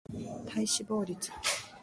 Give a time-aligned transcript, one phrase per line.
[0.47, 1.31] 体脂肪率